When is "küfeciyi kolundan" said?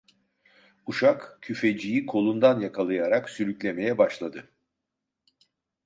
1.41-2.59